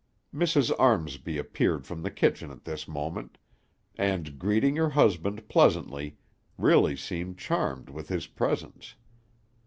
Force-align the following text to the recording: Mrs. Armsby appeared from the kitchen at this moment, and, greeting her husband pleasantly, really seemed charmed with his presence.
Mrs. 0.33 0.71
Armsby 0.79 1.37
appeared 1.37 1.85
from 1.85 2.01
the 2.01 2.09
kitchen 2.09 2.49
at 2.49 2.65
this 2.65 2.87
moment, 2.87 3.37
and, 3.95 4.39
greeting 4.39 4.75
her 4.77 4.89
husband 4.89 5.47
pleasantly, 5.47 6.17
really 6.57 6.95
seemed 6.95 7.37
charmed 7.37 7.87
with 7.91 8.09
his 8.09 8.25
presence. 8.25 8.95